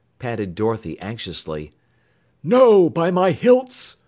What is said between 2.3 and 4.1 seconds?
"No, by my hilts!"